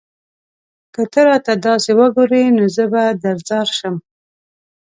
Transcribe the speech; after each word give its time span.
که 0.93 1.01
ته 1.11 1.21
راته 1.27 1.53
داسې 1.67 1.91
وگورې؛ 1.99 2.43
نو 2.57 2.65
زه 2.75 2.83
به 2.91 3.03
درځار 3.23 3.67
شم 3.77 3.95